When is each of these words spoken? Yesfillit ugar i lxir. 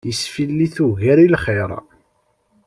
Yesfillit 0.09 0.75
ugar 0.85 1.19
i 1.25 1.27
lxir. 1.33 1.71